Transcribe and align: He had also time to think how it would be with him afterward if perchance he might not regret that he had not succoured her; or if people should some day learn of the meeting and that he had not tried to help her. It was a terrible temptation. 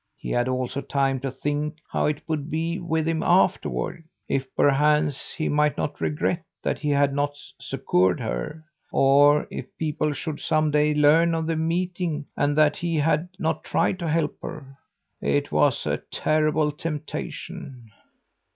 He 0.17 0.31
had 0.31 0.47
also 0.47 0.81
time 0.81 1.19
to 1.19 1.29
think 1.29 1.75
how 1.91 2.07
it 2.07 2.27
would 2.27 2.49
be 2.49 2.79
with 2.79 3.07
him 3.07 3.21
afterward 3.21 4.03
if 4.27 4.47
perchance 4.55 5.29
he 5.31 5.47
might 5.47 5.77
not 5.77 6.01
regret 6.01 6.41
that 6.63 6.79
he 6.79 6.89
had 6.89 7.13
not 7.13 7.37
succoured 7.59 8.19
her; 8.19 8.63
or 8.91 9.45
if 9.51 9.67
people 9.77 10.11
should 10.13 10.39
some 10.39 10.71
day 10.71 10.95
learn 10.95 11.35
of 11.35 11.45
the 11.45 11.55
meeting 11.55 12.25
and 12.35 12.57
that 12.57 12.77
he 12.77 12.95
had 12.95 13.29
not 13.37 13.63
tried 13.63 13.99
to 13.99 14.09
help 14.09 14.35
her. 14.41 14.75
It 15.21 15.51
was 15.51 15.85
a 15.85 16.01
terrible 16.09 16.71
temptation. 16.71 17.91